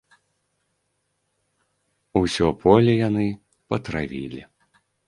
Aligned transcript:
Усё 2.23 2.47
поле 2.65 2.93
яны 3.07 3.25
патравілі. 3.73 4.41